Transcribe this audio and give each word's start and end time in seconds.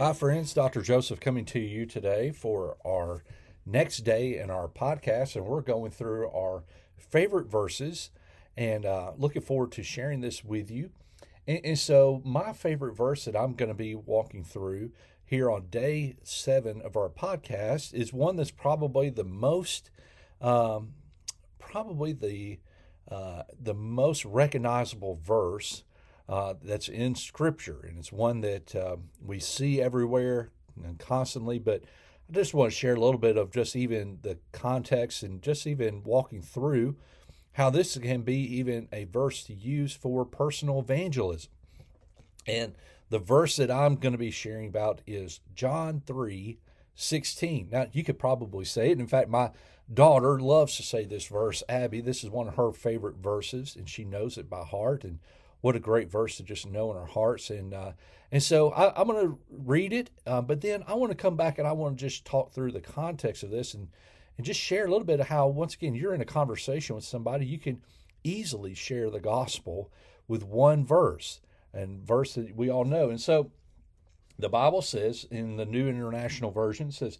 Hi, 0.00 0.14
friends. 0.14 0.54
Dr. 0.54 0.80
Joseph 0.80 1.20
coming 1.20 1.44
to 1.44 1.58
you 1.58 1.84
today 1.84 2.30
for 2.30 2.78
our 2.86 3.22
next 3.66 3.98
day 3.98 4.38
in 4.38 4.48
our 4.48 4.66
podcast, 4.66 5.36
and 5.36 5.44
we're 5.44 5.60
going 5.60 5.90
through 5.90 6.30
our 6.30 6.64
favorite 6.96 7.48
verses 7.48 8.08
and 8.56 8.86
uh, 8.86 9.12
looking 9.18 9.42
forward 9.42 9.72
to 9.72 9.82
sharing 9.82 10.22
this 10.22 10.42
with 10.42 10.70
you. 10.70 10.88
And, 11.46 11.60
and 11.64 11.78
so, 11.78 12.22
my 12.24 12.54
favorite 12.54 12.96
verse 12.96 13.26
that 13.26 13.36
I'm 13.36 13.52
going 13.52 13.68
to 13.68 13.74
be 13.74 13.94
walking 13.94 14.42
through 14.42 14.92
here 15.22 15.50
on 15.50 15.66
day 15.66 16.16
seven 16.22 16.80
of 16.80 16.96
our 16.96 17.10
podcast 17.10 17.92
is 17.92 18.10
one 18.10 18.36
that's 18.36 18.50
probably 18.50 19.10
the 19.10 19.22
most, 19.22 19.90
um, 20.40 20.94
probably 21.58 22.14
the 22.14 22.58
uh, 23.10 23.42
the 23.62 23.74
most 23.74 24.24
recognizable 24.24 25.20
verse 25.22 25.84
uh, 26.30 26.54
that's 26.62 26.88
in 26.88 27.16
Scripture, 27.16 27.80
and 27.82 27.98
it's 27.98 28.12
one 28.12 28.40
that 28.42 28.74
uh, 28.76 28.96
we 29.20 29.40
see 29.40 29.82
everywhere 29.82 30.50
and 30.82 30.96
constantly. 30.96 31.58
But 31.58 31.82
I 32.28 32.32
just 32.32 32.54
want 32.54 32.70
to 32.70 32.78
share 32.78 32.94
a 32.94 33.00
little 33.00 33.18
bit 33.18 33.36
of 33.36 33.50
just 33.50 33.74
even 33.74 34.20
the 34.22 34.38
context 34.52 35.24
and 35.24 35.42
just 35.42 35.66
even 35.66 36.04
walking 36.04 36.40
through 36.40 36.94
how 37.54 37.68
this 37.68 37.98
can 37.98 38.22
be 38.22 38.36
even 38.58 38.86
a 38.92 39.04
verse 39.04 39.42
to 39.44 39.54
use 39.54 39.92
for 39.92 40.24
personal 40.24 40.78
evangelism. 40.78 41.50
And 42.46 42.74
the 43.08 43.18
verse 43.18 43.56
that 43.56 43.72
I'm 43.72 43.96
going 43.96 44.12
to 44.12 44.18
be 44.18 44.30
sharing 44.30 44.68
about 44.68 45.00
is 45.08 45.40
John 45.52 46.00
3 46.06 46.58
16. 46.94 47.68
Now, 47.72 47.86
you 47.92 48.04
could 48.04 48.18
probably 48.20 48.64
say 48.64 48.90
it. 48.90 49.00
In 49.00 49.06
fact, 49.08 49.28
my 49.28 49.50
daughter 49.92 50.38
loves 50.38 50.76
to 50.76 50.84
say 50.84 51.06
this 51.06 51.26
verse. 51.26 51.64
Abby, 51.68 52.00
this 52.00 52.22
is 52.22 52.30
one 52.30 52.46
of 52.46 52.54
her 52.54 52.72
favorite 52.72 53.16
verses, 53.16 53.74
and 53.74 53.88
she 53.88 54.04
knows 54.04 54.38
it 54.38 54.48
by 54.48 54.62
heart. 54.62 55.02
And 55.02 55.18
what 55.60 55.76
a 55.76 55.80
great 55.80 56.10
verse 56.10 56.36
to 56.36 56.42
just 56.42 56.66
know 56.66 56.90
in 56.90 56.96
our 56.96 57.06
hearts. 57.06 57.50
And 57.50 57.74
uh, 57.74 57.92
and 58.32 58.42
so 58.42 58.70
I, 58.70 59.00
am 59.00 59.06
going 59.06 59.26
to 59.26 59.38
read 59.50 59.92
it, 59.92 60.10
uh, 60.26 60.40
but 60.40 60.60
then 60.60 60.84
I 60.86 60.94
want 60.94 61.10
to 61.10 61.16
come 61.16 61.36
back 61.36 61.58
and 61.58 61.66
I 61.66 61.72
want 61.72 61.98
to 61.98 62.04
just 62.04 62.24
talk 62.24 62.52
through 62.52 62.72
the 62.72 62.80
context 62.80 63.42
of 63.42 63.50
this 63.50 63.74
and 63.74 63.88
and 64.36 64.46
just 64.46 64.60
share 64.60 64.86
a 64.86 64.90
little 64.90 65.06
bit 65.06 65.20
of 65.20 65.26
how 65.26 65.48
once 65.48 65.74
again 65.74 65.94
you're 65.94 66.14
in 66.14 66.20
a 66.20 66.26
conversation 66.26 66.94
with 66.96 67.04
somebody 67.04 67.44
you 67.44 67.58
can 67.58 67.82
easily 68.24 68.74
share 68.74 69.10
the 69.10 69.20
gospel 69.20 69.90
with 70.28 70.42
one 70.42 70.86
verse 70.86 71.40
and 71.72 72.06
verse 72.06 72.34
that 72.34 72.56
we 72.56 72.70
all 72.70 72.84
know. 72.84 73.10
And 73.10 73.20
so 73.20 73.50
the 74.38 74.48
Bible 74.48 74.82
says 74.82 75.26
in 75.30 75.56
the 75.56 75.66
New 75.66 75.88
International 75.88 76.50
Version 76.50 76.90
says, 76.90 77.18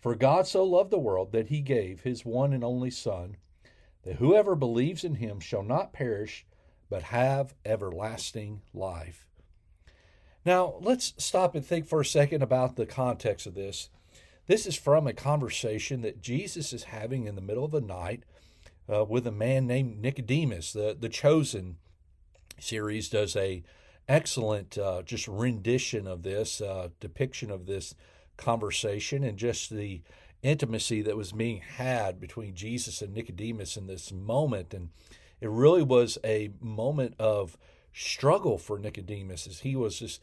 "For 0.00 0.14
God 0.14 0.46
so 0.46 0.64
loved 0.64 0.90
the 0.90 0.98
world 0.98 1.32
that 1.32 1.48
He 1.48 1.60
gave 1.60 2.02
His 2.02 2.24
one 2.24 2.52
and 2.52 2.64
only 2.64 2.90
Son." 2.90 3.36
That 4.02 4.16
whoever 4.16 4.54
believes 4.54 5.04
in 5.04 5.16
him 5.16 5.40
shall 5.40 5.62
not 5.62 5.92
perish, 5.92 6.46
but 6.90 7.04
have 7.04 7.54
everlasting 7.64 8.62
life. 8.72 9.26
Now, 10.44 10.76
let's 10.80 11.14
stop 11.18 11.54
and 11.54 11.64
think 11.64 11.86
for 11.86 12.00
a 12.00 12.06
second 12.06 12.42
about 12.42 12.76
the 12.76 12.86
context 12.86 13.46
of 13.46 13.54
this. 13.54 13.90
This 14.46 14.66
is 14.66 14.76
from 14.76 15.06
a 15.06 15.12
conversation 15.12 16.00
that 16.02 16.22
Jesus 16.22 16.72
is 16.72 16.84
having 16.84 17.26
in 17.26 17.34
the 17.34 17.42
middle 17.42 17.64
of 17.64 17.70
the 17.70 17.82
night 17.82 18.22
uh, 18.90 19.04
with 19.04 19.26
a 19.26 19.32
man 19.32 19.66
named 19.66 20.00
Nicodemus. 20.00 20.72
The, 20.72 20.96
the 20.98 21.10
Chosen 21.10 21.76
series 22.58 23.10
does 23.10 23.36
a 23.36 23.62
excellent 24.08 24.78
uh, 24.78 25.02
just 25.02 25.28
rendition 25.28 26.06
of 26.06 26.22
this, 26.22 26.62
uh, 26.62 26.88
depiction 26.98 27.50
of 27.50 27.66
this 27.66 27.94
conversation 28.38 29.22
and 29.22 29.36
just 29.36 29.68
the 29.68 30.00
intimacy 30.42 31.02
that 31.02 31.16
was 31.16 31.32
being 31.32 31.60
had 31.60 32.18
between 32.20 32.54
Jesus 32.54 33.02
and 33.02 33.12
Nicodemus 33.12 33.76
in 33.76 33.86
this 33.86 34.10
moment. 34.12 34.72
And 34.72 34.88
it 35.40 35.50
really 35.50 35.82
was 35.82 36.18
a 36.24 36.50
moment 36.60 37.14
of 37.18 37.56
struggle 37.92 38.58
for 38.58 38.78
Nicodemus 38.78 39.46
as 39.46 39.60
he 39.60 39.74
was 39.76 39.98
just 39.98 40.22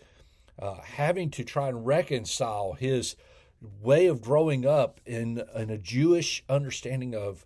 uh, 0.59 0.81
having 0.81 1.29
to 1.31 1.43
try 1.43 1.67
and 1.67 1.85
reconcile 1.85 2.73
his 2.73 3.15
way 3.81 4.05
of 4.07 4.21
growing 4.21 4.65
up 4.65 4.99
in, 5.05 5.43
in 5.55 5.69
a 5.69 5.77
Jewish 5.77 6.43
understanding 6.47 7.15
of 7.15 7.45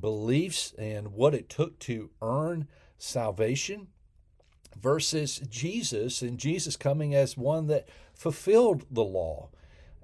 beliefs 0.00 0.74
and 0.78 1.12
what 1.12 1.34
it 1.34 1.48
took 1.48 1.78
to 1.80 2.10
earn 2.20 2.68
salvation 2.98 3.88
versus 4.80 5.38
Jesus 5.48 6.22
and 6.22 6.38
Jesus 6.38 6.76
coming 6.76 7.14
as 7.14 7.36
one 7.36 7.66
that 7.68 7.88
fulfilled 8.14 8.84
the 8.90 9.04
law 9.04 9.48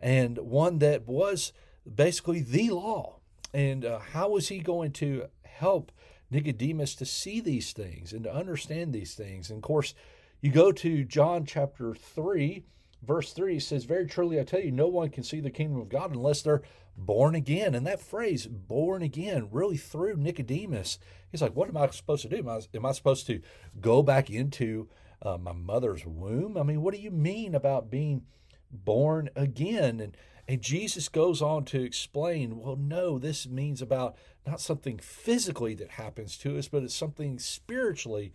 and 0.00 0.38
one 0.38 0.78
that 0.78 1.06
was 1.06 1.52
basically 1.92 2.40
the 2.40 2.70
law. 2.70 3.16
And 3.52 3.84
uh, 3.84 3.98
how 3.98 4.30
was 4.30 4.48
he 4.48 4.58
going 4.58 4.92
to 4.92 5.28
help 5.42 5.92
Nicodemus 6.34 6.94
to 6.96 7.06
see 7.06 7.40
these 7.40 7.72
things 7.72 8.12
and 8.12 8.24
to 8.24 8.34
understand 8.34 8.92
these 8.92 9.14
things. 9.14 9.50
And 9.50 9.58
of 9.58 9.62
course, 9.62 9.94
you 10.40 10.50
go 10.50 10.72
to 10.72 11.04
John 11.04 11.46
chapter 11.46 11.94
3, 11.94 12.64
verse 13.02 13.32
3 13.32 13.58
says, 13.60 13.84
Very 13.84 14.06
truly 14.06 14.40
I 14.40 14.44
tell 14.44 14.60
you, 14.60 14.72
no 14.72 14.88
one 14.88 15.10
can 15.10 15.22
see 15.22 15.40
the 15.40 15.50
kingdom 15.50 15.80
of 15.80 15.88
God 15.88 16.10
unless 16.10 16.42
they're 16.42 16.62
born 16.96 17.34
again. 17.34 17.74
And 17.74 17.86
that 17.86 18.00
phrase, 18.00 18.46
born 18.46 19.02
again, 19.02 19.48
really 19.52 19.76
threw 19.76 20.16
Nicodemus. 20.16 20.98
He's 21.30 21.40
like, 21.40 21.54
What 21.54 21.68
am 21.68 21.76
I 21.76 21.88
supposed 21.90 22.22
to 22.22 22.28
do? 22.28 22.38
Am 22.38 22.48
I, 22.48 22.60
am 22.74 22.84
I 22.84 22.92
supposed 22.92 23.26
to 23.28 23.40
go 23.80 24.02
back 24.02 24.28
into 24.28 24.88
uh, 25.22 25.38
my 25.38 25.52
mother's 25.52 26.04
womb? 26.04 26.58
I 26.58 26.64
mean, 26.64 26.82
what 26.82 26.94
do 26.94 27.00
you 27.00 27.12
mean 27.12 27.54
about 27.54 27.90
being 27.90 28.22
born 28.70 29.30
again? 29.36 30.00
And 30.00 30.16
and 30.46 30.60
Jesus 30.60 31.08
goes 31.08 31.40
on 31.40 31.64
to 31.66 31.82
explain, 31.82 32.58
well, 32.58 32.76
no, 32.76 33.18
this 33.18 33.46
means 33.46 33.80
about 33.80 34.16
not 34.46 34.60
something 34.60 34.98
physically 34.98 35.74
that 35.74 35.92
happens 35.92 36.36
to 36.38 36.58
us, 36.58 36.68
but 36.68 36.82
it's 36.82 36.94
something 36.94 37.38
spiritually 37.38 38.32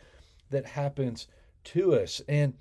that 0.49 0.65
happens 0.65 1.27
to 1.65 1.93
us. 1.95 2.21
And 2.27 2.55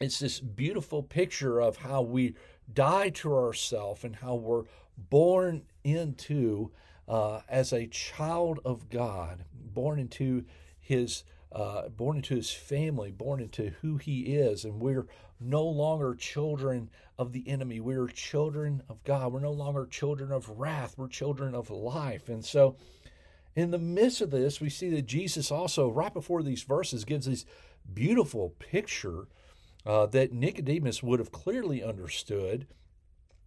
it's 0.00 0.18
this 0.18 0.40
beautiful 0.40 1.02
picture 1.02 1.60
of 1.60 1.78
how 1.78 2.00
we 2.00 2.34
die 2.72 3.10
to 3.10 3.34
ourselves 3.34 4.02
and 4.02 4.16
how 4.16 4.34
we're 4.34 4.64
born 4.96 5.62
into 5.84 6.70
uh, 7.06 7.40
as 7.48 7.72
a 7.72 7.86
child 7.86 8.60
of 8.64 8.88
God, 8.88 9.44
born 9.52 9.98
into 9.98 10.44
His 10.78 11.24
uh, 11.52 11.88
born 11.88 12.16
into 12.16 12.36
His 12.36 12.50
family, 12.50 13.10
born 13.10 13.40
into 13.40 13.72
who 13.80 13.96
He 13.96 14.34
is, 14.36 14.64
and 14.64 14.80
we're 14.80 15.06
no 15.40 15.64
longer 15.64 16.14
children 16.14 16.90
of 17.18 17.32
the 17.32 17.48
enemy. 17.48 17.80
We 17.80 17.94
are 17.94 18.06
children 18.06 18.82
of 18.88 19.02
God. 19.04 19.32
We're 19.32 19.40
no 19.40 19.52
longer 19.52 19.86
children 19.86 20.32
of 20.32 20.48
wrath. 20.48 20.94
We're 20.96 21.08
children 21.08 21.54
of 21.54 21.70
life. 21.70 22.28
And 22.28 22.44
so, 22.44 22.76
in 23.56 23.70
the 23.70 23.78
midst 23.78 24.20
of 24.20 24.30
this, 24.30 24.60
we 24.60 24.70
see 24.70 24.90
that 24.90 25.06
Jesus 25.06 25.50
also, 25.50 25.90
right 25.90 26.12
before 26.12 26.42
these 26.42 26.62
verses, 26.62 27.04
gives 27.04 27.26
this 27.26 27.44
beautiful 27.92 28.54
picture 28.58 29.26
uh, 29.84 30.06
that 30.06 30.32
Nicodemus 30.32 31.02
would 31.02 31.18
have 31.18 31.32
clearly 31.32 31.82
understood 31.82 32.66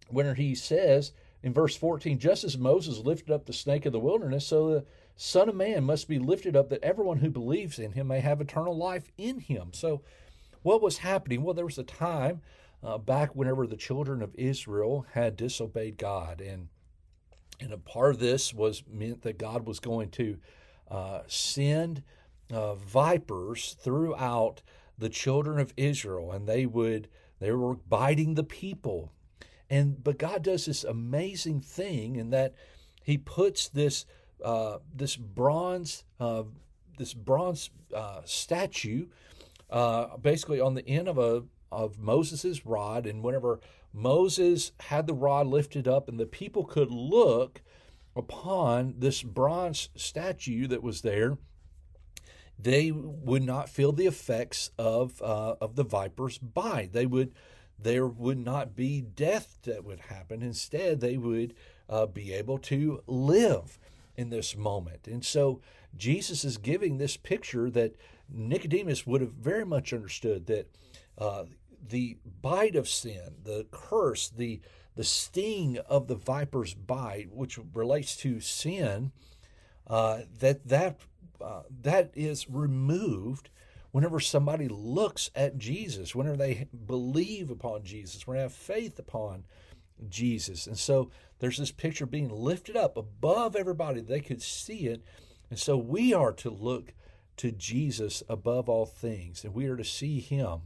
when 0.08 0.34
he 0.34 0.54
says 0.54 1.12
in 1.42 1.52
verse 1.52 1.76
14, 1.76 2.18
just 2.18 2.44
as 2.44 2.58
Moses 2.58 2.98
lifted 2.98 3.32
up 3.32 3.46
the 3.46 3.52
snake 3.52 3.86
of 3.86 3.92
the 3.92 4.00
wilderness, 4.00 4.46
so 4.46 4.68
the 4.68 4.84
Son 5.16 5.48
of 5.48 5.54
Man 5.54 5.84
must 5.84 6.08
be 6.08 6.18
lifted 6.18 6.56
up 6.56 6.70
that 6.70 6.82
everyone 6.82 7.18
who 7.18 7.30
believes 7.30 7.78
in 7.78 7.92
him 7.92 8.08
may 8.08 8.20
have 8.20 8.40
eternal 8.40 8.76
life 8.76 9.10
in 9.16 9.40
him. 9.40 9.70
So, 9.72 10.02
what 10.62 10.82
was 10.82 10.98
happening? 10.98 11.42
Well, 11.42 11.54
there 11.54 11.64
was 11.64 11.78
a 11.78 11.84
time 11.84 12.40
uh, 12.82 12.98
back 12.98 13.34
whenever 13.34 13.66
the 13.66 13.76
children 13.76 14.22
of 14.22 14.34
Israel 14.34 15.06
had 15.12 15.36
disobeyed 15.36 15.98
God, 15.98 16.40
and 16.40 16.68
and 17.60 17.72
a 17.72 17.78
part 17.78 18.14
of 18.14 18.20
this 18.20 18.52
was 18.52 18.82
meant 18.90 19.22
that 19.22 19.38
God 19.38 19.66
was 19.66 19.78
going 19.78 20.10
to 20.10 20.38
uh, 20.90 21.20
send 21.28 22.02
uh, 22.52 22.74
vipers 22.74 23.76
throughout 23.80 24.62
the 24.98 25.08
children 25.08 25.58
of 25.60 25.72
Israel, 25.76 26.32
and 26.32 26.48
they 26.48 26.66
would 26.66 27.08
they 27.38 27.52
were 27.52 27.74
biting 27.74 28.34
the 28.34 28.44
people, 28.44 29.12
and 29.70 30.02
but 30.02 30.18
God 30.18 30.42
does 30.42 30.66
this 30.66 30.82
amazing 30.82 31.60
thing 31.60 32.16
in 32.16 32.30
that 32.30 32.54
He 33.02 33.16
puts 33.16 33.68
this 33.68 34.06
uh, 34.44 34.78
this 34.94 35.16
bronze 35.16 36.04
uh, 36.20 36.44
this 36.98 37.14
bronze 37.14 37.70
uh, 37.92 38.20
statue 38.24 39.06
uh, 39.70 40.16
basically 40.18 40.60
on 40.60 40.74
the 40.74 40.86
end 40.88 41.08
of 41.08 41.18
a 41.18 41.42
of 41.72 41.98
Moses's 41.98 42.64
rod, 42.64 43.04
and 43.04 43.24
whenever 43.24 43.58
Moses 43.92 44.70
had 44.78 45.06
the 45.08 45.14
rod 45.14 45.48
lifted 45.48 45.88
up, 45.88 46.08
and 46.08 46.20
the 46.20 46.26
people 46.26 46.64
could 46.64 46.90
look 46.90 47.62
upon 48.14 48.94
this 48.98 49.22
bronze 49.24 49.88
statue 49.96 50.68
that 50.68 50.84
was 50.84 51.02
there, 51.02 51.36
they 52.56 52.92
would 52.92 53.42
not 53.42 53.68
feel 53.68 53.90
the 53.90 54.06
effects 54.06 54.70
of 54.78 55.20
uh, 55.20 55.56
of 55.60 55.74
the 55.74 55.84
viper's 55.84 56.38
bite. 56.38 56.92
They 56.92 57.06
would 57.06 57.32
there 57.76 58.06
would 58.06 58.38
not 58.38 58.76
be 58.76 59.00
death 59.00 59.58
that 59.64 59.84
would 59.84 60.00
happen. 60.00 60.42
Instead, 60.42 61.00
they 61.00 61.16
would 61.16 61.54
uh, 61.88 62.06
be 62.06 62.32
able 62.32 62.58
to 62.58 63.02
live 63.08 63.78
in 64.16 64.30
this 64.30 64.56
moment. 64.56 65.06
And 65.06 65.24
so 65.24 65.60
Jesus 65.96 66.44
is 66.44 66.56
giving 66.56 66.98
this 66.98 67.16
picture 67.16 67.70
that 67.70 67.96
Nicodemus 68.28 69.06
would 69.06 69.20
have 69.20 69.32
very 69.32 69.64
much 69.64 69.92
understood 69.92 70.46
that 70.46 70.68
uh, 71.18 71.44
the 71.88 72.16
bite 72.40 72.76
of 72.76 72.88
sin, 72.88 73.36
the 73.42 73.66
curse, 73.70 74.28
the 74.28 74.60
the 74.96 75.04
sting 75.04 75.78
of 75.88 76.06
the 76.06 76.14
viper's 76.14 76.72
bite, 76.72 77.32
which 77.32 77.58
relates 77.74 78.16
to 78.18 78.40
sin, 78.40 79.10
uh, 79.88 80.20
that 80.38 80.66
that 80.68 81.00
uh, 81.40 81.62
that 81.82 82.10
is 82.14 82.48
removed 82.48 83.50
whenever 83.90 84.18
somebody 84.18 84.68
looks 84.68 85.30
at 85.34 85.58
Jesus, 85.58 86.14
whenever 86.14 86.36
they 86.36 86.66
believe 86.86 87.50
upon 87.50 87.84
Jesus, 87.84 88.26
when 88.26 88.36
they 88.36 88.42
have 88.42 88.52
faith 88.52 88.98
upon 88.98 89.44
Jesus. 90.08 90.66
And 90.66 90.78
so 90.78 91.10
there's 91.38 91.58
this 91.58 91.72
picture 91.72 92.06
being 92.06 92.30
lifted 92.30 92.76
up 92.76 92.96
above 92.96 93.56
everybody. 93.56 94.00
They 94.00 94.20
could 94.20 94.42
see 94.42 94.86
it. 94.86 95.02
And 95.50 95.58
so 95.58 95.76
we 95.76 96.12
are 96.12 96.32
to 96.32 96.50
look 96.50 96.94
to 97.36 97.50
Jesus 97.50 98.22
above 98.28 98.68
all 98.68 98.86
things, 98.86 99.44
and 99.44 99.54
we 99.54 99.66
are 99.66 99.76
to 99.76 99.84
see 99.84 100.20
him. 100.20 100.60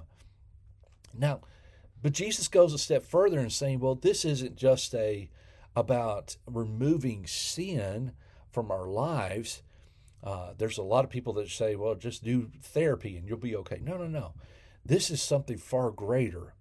Now, 1.17 1.41
but 2.03 2.13
Jesus 2.13 2.49
goes 2.49 2.73
a 2.73 2.79
step 2.79 3.05
further 3.05 3.41
in 3.41 3.51
saying, 3.51 3.81
well, 3.81 3.95
this 3.95 4.25
isn't 4.25 4.57
just 4.57 4.95
a 4.95 5.31
about 5.75 6.37
removing 6.47 7.27
sin 7.27 8.13
from 8.51 8.71
our 8.71 8.87
lives. 8.87 9.63
Uh, 10.23 10.53
there's 10.57 10.79
a 10.79 10.83
lot 10.83 11.05
of 11.05 11.11
people 11.11 11.33
that 11.35 11.49
say, 11.49 11.77
well, 11.77 11.95
just 11.95 12.25
do 12.25 12.51
therapy 12.63 13.17
and 13.17 13.29
you'll 13.29 13.39
be 13.39 13.55
okay. 13.57 13.79
No, 13.83 13.97
no, 13.97 14.07
no. 14.07 14.35
This 14.85 15.11
is 15.11 15.23
something 15.23 15.57
far 15.57 15.91
greater. 15.91 16.55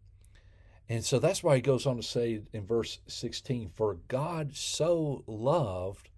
And 0.89 1.03
so 1.03 1.19
that's 1.19 1.43
why 1.43 1.55
he 1.55 1.61
goes 1.61 1.85
on 1.85 1.97
to 1.97 2.03
say 2.03 2.41
in 2.53 2.65
verse 2.65 2.99
16, 3.07 3.71
For 3.75 3.97
God 4.07 4.55
so 4.55 5.23
loved 5.27 6.09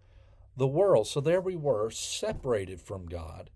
the 0.55 0.67
world. 0.67 1.07
So 1.07 1.19
there 1.19 1.41
we 1.41 1.55
were, 1.55 1.89
separated 1.89 2.79
from 2.79 3.07
God. 3.07 3.49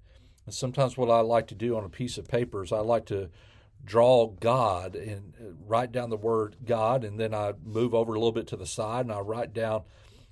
And 0.45 0.56
sometimes 0.56 0.98
what 0.98 1.12
I 1.12 1.19
like 1.19 1.48
to 1.48 1.56
do 1.56 1.77
on 1.77 1.83
a 1.83 1.89
piece 1.89 2.18
of 2.18 2.27
paper 2.27 2.63
is 2.63 2.71
I 2.71 2.80
like 2.80 3.06
to 3.07 3.30
draw 3.86 4.27
God 4.27 4.95
and 4.95 5.33
uh, 5.39 5.54
write 5.68 5.92
down 5.92 6.10
the 6.10 6.18
word 6.18 6.56
God, 6.65 7.04
and 7.04 7.19
then 7.19 7.33
I 7.33 7.54
move 7.63 7.94
over 7.94 8.13
a 8.13 8.18
little 8.18 8.31
bit 8.31 8.48
to 8.48 8.57
the 8.57 8.66
side 8.66 9.06
and 9.06 9.13
I 9.13 9.19
write 9.19 9.54
down 9.54 9.83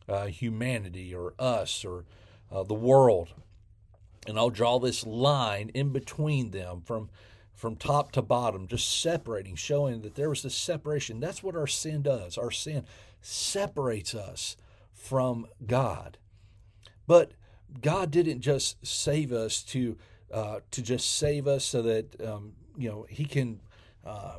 uh, 0.08 0.28
humanity 0.28 1.14
or 1.14 1.34
us 1.38 1.86
or 1.86 2.06
uh, 2.52 2.64
the 2.64 2.74
world. 2.74 3.34
And 4.28 4.38
I'll 4.38 4.50
draw 4.50 4.80
this 4.80 5.06
line 5.06 5.70
in 5.74 5.92
between 5.92 6.52
them 6.52 6.82
from 6.86 7.10
from 7.54 7.76
top 7.76 8.12
to 8.14 8.22
bottom, 8.22 8.68
just 8.68 9.02
separating, 9.02 9.56
showing 9.56 10.02
that 10.02 10.16
there 10.16 10.30
was 10.30 10.42
this 10.44 10.56
separation. 10.56 11.20
That's 11.20 11.44
what 11.44 11.56
our 11.56 11.68
sin 11.68 12.02
does. 12.02 12.38
Our 12.38 12.52
sin 12.52 12.86
separates 13.22 14.16
us 14.16 14.58
from 14.94 15.48
God. 15.66 16.18
But 17.08 17.34
God 17.82 18.12
didn't 18.12 18.42
just 18.42 18.86
save 18.86 19.32
us 19.32 19.64
to 19.64 19.98
uh, 20.32 20.60
to 20.72 20.82
just 20.82 21.18
save 21.18 21.46
us 21.46 21.66
so 21.66 21.82
that 21.82 22.22
um, 22.26 22.54
you 22.78 22.90
know 22.90 23.06
He 23.10 23.26
can, 23.26 23.62
uh, 24.06 24.38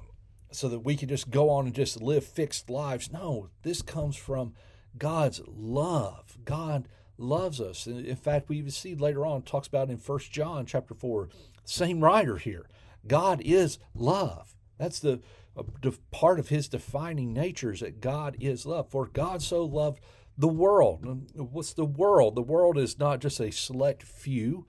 so 0.50 0.68
that 0.68 0.80
we 0.80 0.96
can 0.96 1.08
just 1.08 1.30
go 1.30 1.50
on 1.50 1.66
and 1.66 1.74
just 1.74 2.00
live 2.00 2.24
fixed 2.24 2.70
lives. 2.70 3.12
No, 3.12 3.50
this 3.62 3.82
comes 3.82 4.16
from 4.16 4.54
God's 4.96 5.42
love. 5.46 6.38
God 6.44 6.88
loves 7.18 7.60
us. 7.60 7.86
In 7.86 8.16
fact, 8.16 8.48
we 8.48 8.58
even 8.58 8.70
see 8.70 8.94
later 8.94 9.26
on 9.26 9.42
talks 9.42 9.68
about 9.68 9.90
in 9.90 9.98
First 9.98 10.32
John 10.32 10.66
chapter 10.66 10.94
four, 10.94 11.28
same 11.64 12.00
writer 12.00 12.36
here. 12.38 12.66
God 13.06 13.40
is 13.44 13.78
love. 13.94 14.54
That's 14.78 15.04
uh, 15.04 15.18
the 15.54 15.98
part 16.10 16.38
of 16.38 16.48
His 16.48 16.68
defining 16.68 17.32
nature 17.32 17.72
is 17.72 17.80
that 17.80 18.00
God 18.00 18.36
is 18.40 18.66
love. 18.66 18.90
For 18.90 19.06
God 19.06 19.42
so 19.42 19.64
loved 19.64 20.00
the 20.36 20.48
world. 20.48 21.04
What's 21.34 21.72
the 21.72 21.84
world? 21.84 22.34
The 22.34 22.42
world 22.42 22.78
is 22.78 22.98
not 22.98 23.20
just 23.20 23.40
a 23.40 23.50
select 23.50 24.02
few. 24.02 24.66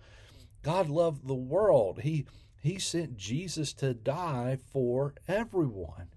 God 0.62 0.89
loved 0.89 1.27
the 1.27 1.35
world. 1.35 2.01
He 2.01 2.25
he 2.62 2.80
sent 2.80 3.18
Jesus 3.18 3.74
to 3.74 3.94
die 3.94 4.57
for 4.71 5.13
everyone. 5.27 6.07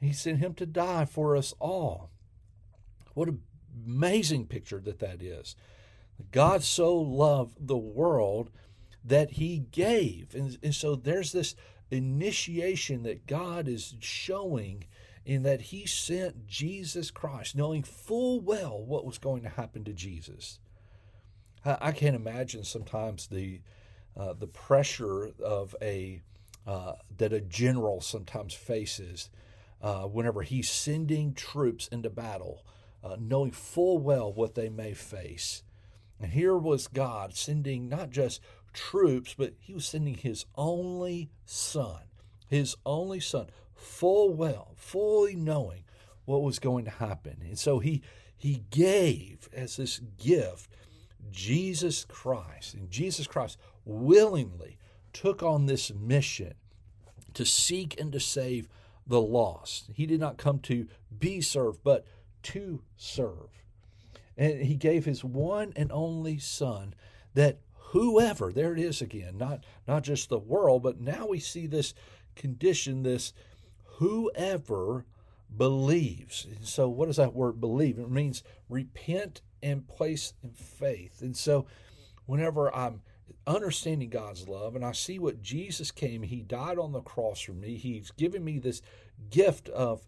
He 0.00 0.12
sent 0.12 0.38
him 0.38 0.54
to 0.54 0.66
die 0.66 1.06
for 1.06 1.34
us 1.34 1.54
all. 1.58 2.10
What 3.14 3.28
an 3.28 3.40
amazing 3.86 4.46
picture 4.46 4.80
that 4.80 4.98
that 4.98 5.22
is. 5.22 5.56
God 6.30 6.62
so 6.62 6.94
loved 6.94 7.66
the 7.66 7.76
world 7.76 8.50
that 9.08 9.32
he 9.32 9.66
gave. 9.70 10.34
And, 10.34 10.58
and 10.62 10.74
so 10.74 10.94
there's 10.94 11.32
this 11.32 11.54
initiation 11.90 13.02
that 13.04 13.26
God 13.26 13.68
is 13.68 13.94
showing 14.00 14.84
in 15.24 15.42
that 15.42 15.60
he 15.60 15.86
sent 15.86 16.46
Jesus 16.46 17.10
Christ, 17.10 17.56
knowing 17.56 17.82
full 17.82 18.40
well 18.40 18.82
what 18.82 19.04
was 19.04 19.18
going 19.18 19.42
to 19.42 19.48
happen 19.48 19.84
to 19.84 19.92
Jesus. 19.92 20.58
I, 21.64 21.92
can't 21.92 22.16
imagine 22.16 22.64
sometimes 22.64 23.26
the 23.26 23.60
uh, 24.16 24.32
the 24.32 24.46
pressure 24.46 25.30
of 25.44 25.74
a 25.82 26.22
uh, 26.66 26.94
that 27.18 27.32
a 27.32 27.40
general 27.40 28.00
sometimes 28.00 28.54
faces 28.54 29.28
uh, 29.82 30.04
whenever 30.04 30.42
he's 30.42 30.70
sending 30.70 31.34
troops 31.34 31.88
into 31.88 32.10
battle, 32.10 32.64
uh, 33.04 33.16
knowing 33.18 33.50
full 33.50 33.98
well 33.98 34.32
what 34.32 34.54
they 34.54 34.68
may 34.68 34.94
face. 34.94 35.62
And 36.20 36.32
here 36.32 36.56
was 36.56 36.88
God 36.88 37.34
sending 37.34 37.88
not 37.88 38.10
just 38.10 38.40
troops, 38.78 39.34
but 39.36 39.54
he 39.58 39.74
was 39.74 39.86
sending 39.86 40.14
his 40.14 40.46
only 40.54 41.30
son, 41.44 42.02
his 42.46 42.76
only 42.86 43.18
son, 43.18 43.48
full 43.74 44.32
well, 44.32 44.72
fully 44.76 45.34
knowing 45.34 45.82
what 46.24 46.42
was 46.42 46.60
going 46.60 46.84
to 46.84 46.90
happen. 46.90 47.38
And 47.40 47.58
so 47.58 47.80
he 47.80 48.02
he 48.36 48.62
gave 48.70 49.48
as 49.52 49.76
this 49.76 49.98
gift 49.98 50.70
Jesus 51.32 52.04
Christ. 52.04 52.74
And 52.74 52.88
Jesus 52.88 53.26
Christ 53.26 53.58
willingly 53.84 54.78
took 55.12 55.42
on 55.42 55.66
this 55.66 55.92
mission 55.92 56.54
to 57.34 57.44
seek 57.44 58.00
and 58.00 58.12
to 58.12 58.20
save 58.20 58.68
the 59.06 59.20
lost. 59.20 59.90
He 59.92 60.06
did 60.06 60.20
not 60.20 60.38
come 60.38 60.60
to 60.60 60.86
be 61.18 61.40
served, 61.40 61.80
but 61.82 62.06
to 62.44 62.82
serve. 62.96 63.64
And 64.36 64.62
he 64.62 64.76
gave 64.76 65.04
his 65.04 65.24
one 65.24 65.72
and 65.74 65.90
only 65.90 66.38
son 66.38 66.94
that 67.34 67.58
whoever, 67.88 68.52
there 68.52 68.72
it 68.72 68.78
is 68.78 69.00
again, 69.00 69.38
not, 69.38 69.64
not 69.86 70.02
just 70.02 70.28
the 70.28 70.38
world, 70.38 70.82
but 70.82 71.00
now 71.00 71.26
we 71.26 71.38
see 71.38 71.66
this 71.66 71.94
condition, 72.36 73.02
this 73.02 73.32
whoever 73.98 75.06
believes. 75.56 76.46
And 76.54 76.66
so, 76.66 76.88
what 76.88 77.06
does 77.06 77.16
that 77.16 77.34
word 77.34 77.60
believe? 77.60 77.98
It 77.98 78.10
means 78.10 78.42
repent 78.68 79.40
and 79.62 79.86
place 79.88 80.34
in 80.42 80.50
faith. 80.50 81.22
And 81.22 81.36
so, 81.36 81.66
whenever 82.26 82.74
I'm 82.74 83.00
understanding 83.46 84.10
God's 84.10 84.48
love 84.48 84.76
and 84.76 84.84
I 84.84 84.92
see 84.92 85.18
what 85.18 85.42
Jesus 85.42 85.90
came, 85.90 86.22
He 86.22 86.42
died 86.42 86.78
on 86.78 86.92
the 86.92 87.00
cross 87.00 87.40
for 87.40 87.52
me, 87.52 87.76
He's 87.76 88.10
given 88.12 88.44
me 88.44 88.58
this 88.58 88.82
gift 89.30 89.68
of, 89.70 90.04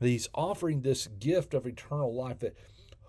He's 0.00 0.28
offering 0.34 0.80
this 0.80 1.06
gift 1.18 1.54
of 1.54 1.66
eternal 1.66 2.14
life 2.14 2.38
that 2.40 2.56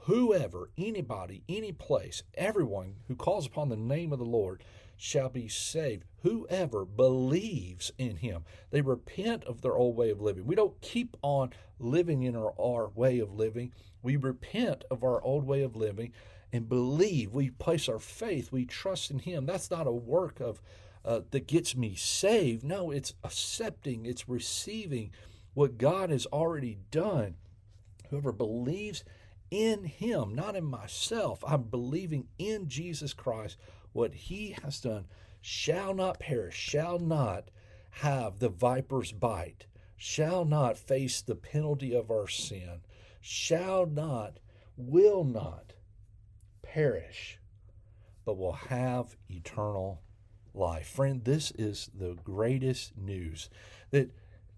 whoever, 0.09 0.71
anybody, 0.75 1.43
any 1.47 1.71
place, 1.71 2.23
everyone 2.33 2.95
who 3.07 3.15
calls 3.15 3.45
upon 3.45 3.69
the 3.69 3.77
name 3.77 4.11
of 4.11 4.17
the 4.17 4.25
Lord 4.25 4.63
shall 4.97 5.29
be 5.29 5.47
saved. 5.47 6.03
Whoever 6.23 6.83
believes 6.83 7.91
in 7.99 8.17
him, 8.17 8.43
they 8.71 8.81
repent 8.81 9.43
of 9.43 9.61
their 9.61 9.75
old 9.75 9.95
way 9.95 10.09
of 10.09 10.19
living. 10.19 10.47
We 10.47 10.55
don't 10.55 10.81
keep 10.81 11.15
on 11.21 11.51
living 11.77 12.23
in 12.23 12.35
our, 12.35 12.55
our 12.59 12.89
way 12.89 13.19
of 13.19 13.35
living. 13.35 13.71
We 14.01 14.15
repent 14.15 14.83
of 14.89 15.03
our 15.03 15.21
old 15.21 15.45
way 15.45 15.61
of 15.61 15.75
living 15.75 16.11
and 16.51 16.67
believe. 16.67 17.35
We 17.35 17.51
place 17.51 17.87
our 17.87 17.99
faith. 17.99 18.51
We 18.51 18.65
trust 18.65 19.11
in 19.11 19.19
him. 19.19 19.45
That's 19.45 19.69
not 19.69 19.85
a 19.85 19.91
work 19.91 20.39
of 20.39 20.59
uh, 21.05 21.21
that 21.29 21.45
gets 21.45 21.75
me 21.75 21.93
saved. 21.93 22.63
No, 22.63 22.89
it's 22.89 23.13
accepting. 23.23 24.07
It's 24.07 24.27
receiving 24.27 25.11
what 25.53 25.77
God 25.77 26.09
has 26.09 26.25
already 26.25 26.79
done. 26.89 27.35
Whoever 28.09 28.31
believes 28.31 29.03
in 29.51 29.83
him, 29.83 30.35
not 30.35 30.55
in 30.55 30.65
myself. 30.65 31.43
I'm 31.47 31.63
believing 31.63 32.27
in 32.37 32.67
Jesus 32.67 33.13
Christ 33.13 33.57
what 33.91 34.13
he 34.13 34.55
has 34.63 34.79
done 34.79 35.05
shall 35.41 35.93
not 35.93 36.19
perish, 36.19 36.55
shall 36.55 36.99
not 36.99 37.49
have 37.91 38.39
the 38.39 38.49
viper's 38.49 39.11
bite, 39.11 39.65
shall 39.95 40.45
not 40.45 40.77
face 40.77 41.21
the 41.21 41.35
penalty 41.35 41.93
of 41.95 42.11
our 42.11 42.27
sin, 42.27 42.81
shall 43.21 43.85
not, 43.85 44.39
will 44.77 45.23
not 45.23 45.73
perish, 46.61 47.39
but 48.25 48.37
will 48.37 48.53
have 48.53 49.17
eternal 49.29 50.01
life. 50.53 50.87
Friend, 50.87 51.23
this 51.23 51.51
is 51.51 51.89
the 51.97 52.15
greatest 52.23 52.97
news 52.97 53.49
that 53.91 54.11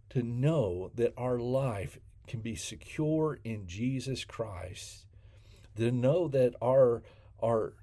to 0.10 0.21
know 0.21 0.91
that 0.95 1.13
our 1.17 1.39
life 1.39 1.98
can 2.31 2.39
be 2.39 2.55
secure 2.55 3.39
in 3.43 3.67
Jesus 3.67 4.23
Christ, 4.23 5.05
to 5.75 5.91
know 5.91 6.29
that 6.29 6.55
our 6.61 7.03
our 7.43 7.73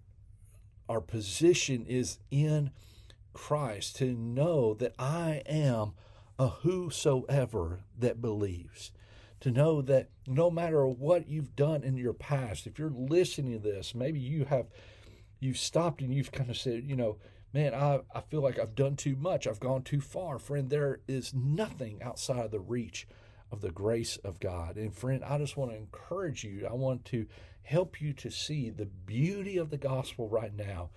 our 0.89 1.03
position 1.03 1.85
is 1.87 2.19
in 2.31 2.71
Christ, 3.35 3.97
to 3.97 4.15
know 4.15 4.73
that 4.75 4.95
I 4.99 5.43
am 5.47 5.93
a 6.39 6.49
whosoever 6.49 7.81
that 7.99 8.23
believes. 8.23 8.91
To 9.41 9.51
know 9.51 9.83
that 9.83 10.09
no 10.27 10.51
matter 10.51 10.89
what 10.89 11.29
you've 11.29 11.55
done 11.55 11.85
in 11.85 11.97
your 11.99 12.15
past, 12.15 12.67
if 12.67 12.79
you're 12.79 12.91
listening 12.91 13.53
to 13.53 13.59
this, 13.59 13.95
maybe 13.95 14.19
you 14.19 14.47
have 14.47 14.69
you've 15.41 15.59
stopped 15.59 16.01
and 16.01 16.13
you've 16.13 16.33
kind 16.33 16.49
of 16.49 16.57
said, 16.57 16.85
you 16.85 16.97
know, 16.97 17.19
man, 17.53 17.75
I, 17.75 18.01
I 18.15 18.23
feel 18.23 18.41
like 18.41 18.59
I've 18.59 18.75
done 18.75 18.97
too 18.97 19.15
much. 19.15 19.47
I've 19.47 19.61
gone 19.61 19.83
too 19.83 20.01
far. 20.01 20.39
Friend, 20.39 20.69
there 20.71 21.01
is 21.07 21.35
nothing 21.35 22.03
outside 22.03 22.47
of 22.47 22.51
the 22.51 22.61
reach 22.61 23.07
of 23.53 23.61
the 23.63 23.71
grace 23.73 24.17
of 24.19 24.41
God. 24.41 24.77
And 24.77 24.95
friend, 24.95 25.25
I 25.25 25.39
just 25.39 25.57
want 25.57 25.71
to 25.73 25.77
encourage 25.77 26.45
you. 26.45 26.67
I 26.71 26.75
want 26.75 27.05
to 27.07 27.27
help 27.63 28.01
you 28.01 28.13
to 28.15 28.31
see 28.31 28.71
the 28.71 28.87
beauty 28.87 29.57
of 29.59 29.71
the 29.71 29.79
gospel 29.79 30.29
right 30.29 30.55
now 30.55 30.91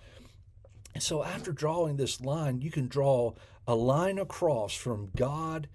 And 0.94 1.02
so 1.02 1.22
after 1.24 1.52
drawing 1.52 1.96
this 1.96 2.20
line, 2.20 2.60
you 2.60 2.70
can 2.70 2.88
draw 2.88 3.34
a 3.66 3.74
line 3.74 4.18
across 4.18 4.74
from 4.74 5.10
God 5.16 5.68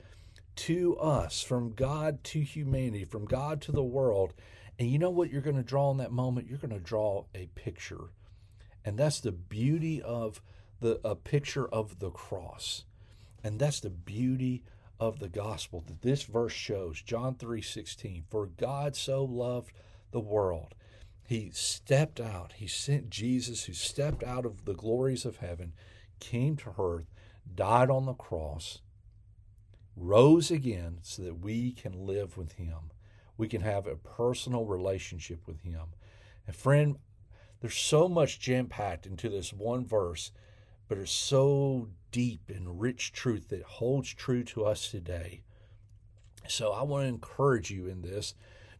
to 0.57 0.97
us, 0.97 1.41
from 1.41 1.73
God 1.73 2.23
to 2.25 2.41
humanity, 2.41 3.05
from 3.05 3.25
God 3.25 3.61
to 3.63 3.71
the 3.71 3.83
world. 3.83 4.33
And 4.79 4.89
you 4.91 4.99
know 4.99 5.09
what 5.09 5.31
you're 5.31 5.41
going 5.41 5.55
to 5.57 5.63
draw 5.63 5.91
in 5.91 5.97
that 5.97 6.11
moment? 6.11 6.47
You're 6.47 6.59
going 6.59 6.71
to 6.73 6.79
draw 6.79 7.25
a 7.35 7.47
picture. 7.55 8.11
And 8.85 8.97
that's 8.97 9.19
the 9.19 9.31
beauty 9.31 10.01
of 10.01 10.41
the 10.81 10.99
a 11.03 11.15
picture 11.15 11.67
of 11.67 11.99
the 11.99 12.11
cross. 12.11 12.85
And 13.43 13.59
that's 13.59 13.79
the 13.79 13.89
beauty 13.89 14.63
of 14.99 15.19
the 15.19 15.29
gospel 15.29 15.83
that 15.87 16.01
this 16.01 16.23
verse 16.23 16.53
shows. 16.53 17.01
John 17.01 17.35
3:16, 17.35 18.23
for 18.27 18.47
God 18.47 18.95
so 18.95 19.23
loved 19.23 19.71
the 20.11 20.19
world. 20.19 20.73
He 21.23 21.51
stepped 21.51 22.19
out. 22.19 22.53
He 22.53 22.67
sent 22.67 23.09
Jesus 23.09 23.65
who 23.65 23.73
stepped 23.73 24.23
out 24.23 24.45
of 24.45 24.65
the 24.65 24.73
glories 24.73 25.25
of 25.25 25.37
heaven, 25.37 25.73
came 26.19 26.55
to 26.57 26.73
earth, 26.79 27.11
died 27.53 27.89
on 27.89 28.05
the 28.05 28.13
cross, 28.13 28.81
rose 29.95 30.49
again 30.49 30.99
so 31.01 31.23
that 31.23 31.39
we 31.39 31.71
can 31.71 32.05
live 32.05 32.37
with 32.37 32.53
him. 32.53 32.91
We 33.37 33.47
can 33.47 33.61
have 33.61 33.85
a 33.85 33.95
personal 33.95 34.65
relationship 34.65 35.45
with 35.45 35.61
him. 35.61 35.93
And 36.45 36.55
friend, 36.55 36.97
there's 37.59 37.75
so 37.75 38.07
much 38.07 38.39
jam 38.39 38.67
packed 38.67 39.05
into 39.05 39.29
this 39.29 39.51
one 39.51 39.85
verse, 39.85 40.31
but 40.87 40.97
it's 40.97 41.11
so 41.11 41.89
deep 42.11 42.49
and 42.49 42.79
rich 42.79 43.11
truth 43.11 43.49
that 43.49 43.63
holds 43.63 44.13
true 44.13 44.43
to 44.43 44.65
us 44.65 44.89
today. 44.89 45.41
So 46.47 46.71
I 46.71 46.83
want 46.83 47.03
to 47.03 47.09
encourage 47.09 47.71
you 47.71 47.87
in 47.87 48.01
this. 48.01 48.33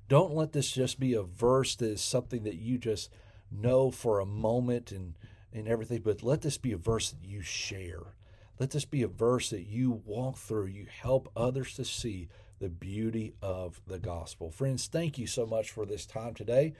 Don't 0.07 0.33
let 0.33 0.53
this 0.53 0.71
just 0.71 0.99
be 0.99 1.13
a 1.13 1.23
verse 1.23 1.75
that 1.75 1.89
is 1.91 2.01
something 2.01 2.43
that 2.43 2.55
you 2.55 2.77
just 2.77 3.09
know 3.51 3.91
for 3.91 4.19
a 4.19 4.25
moment 4.25 4.91
and, 4.91 5.15
and 5.53 5.67
everything, 5.67 6.01
but 6.01 6.23
let 6.23 6.41
this 6.41 6.57
be 6.57 6.71
a 6.71 6.77
verse 6.77 7.11
that 7.11 7.27
you 7.27 7.41
share. 7.41 8.13
Let 8.59 8.71
this 8.71 8.85
be 8.85 9.03
a 9.03 9.07
verse 9.07 9.49
that 9.49 9.67
you 9.67 10.01
walk 10.05 10.37
through, 10.37 10.67
you 10.67 10.87
help 10.89 11.31
others 11.35 11.75
to 11.75 11.85
see 11.85 12.29
the 12.59 12.69
beauty 12.69 13.33
of 13.41 13.81
the 13.85 13.99
gospel. 13.99 14.49
Friends, 14.49 14.87
thank 14.87 15.17
you 15.17 15.27
so 15.27 15.45
much 15.45 15.69
for 15.69 15.85
this 15.85 16.05
time 16.05 16.33
today. 16.33 16.73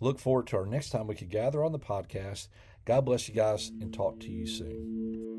Look 0.00 0.18
forward 0.18 0.46
to 0.48 0.56
our 0.56 0.66
next 0.66 0.90
time 0.90 1.06
we 1.06 1.14
could 1.14 1.30
gather 1.30 1.62
on 1.62 1.72
the 1.72 1.78
podcast. 1.78 2.48
God 2.84 3.04
bless 3.04 3.28
you 3.28 3.34
guys 3.34 3.70
and 3.80 3.92
talk 3.92 4.18
to 4.20 4.30
you 4.30 4.46
soon. 4.46 5.29